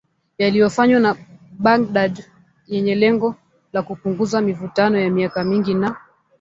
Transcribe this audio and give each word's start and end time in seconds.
yaliyofanywa 0.37 0.99
na 0.99 1.11
Baghdad 1.59 2.23
yenye 2.67 2.95
lengo 2.95 3.35
la 3.73 3.81
kupunguza 3.83 4.41
mivutano 4.41 4.99
ya 4.99 5.09
miaka 5.09 5.43
mingi 5.43 5.73
na 5.73 5.95